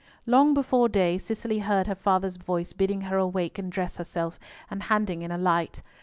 Long 0.25 0.55
before 0.55 0.89
day 0.89 1.19
Cicely 1.19 1.59
heard 1.59 1.85
her 1.85 1.93
father's 1.93 2.37
voice 2.37 2.73
bidding 2.73 3.01
her 3.01 3.19
awake 3.19 3.59
and 3.59 3.71
dress 3.71 3.97
herself, 3.97 4.39
and 4.67 4.81
handing 4.81 5.21
in 5.21 5.29
a 5.31 5.37
light. 5.37 5.83